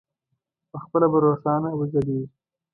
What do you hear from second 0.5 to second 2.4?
پخپله به روښانه وځلېږي.